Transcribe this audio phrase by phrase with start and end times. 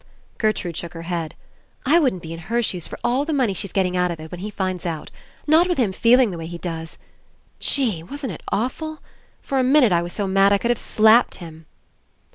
[0.39, 1.35] Gertrude shook her head.
[1.85, 4.09] "I wouldn't 76 ENCOUNTER be in her shoes for all the money she's getting out
[4.09, 5.11] of it, when he finds out.
[5.45, 6.97] Not with him feel ing the way he does.
[7.59, 8.01] Gee!
[8.01, 8.97] Wasn't it awful?
[9.43, 11.67] For a minute I was so mad I could have slapped him."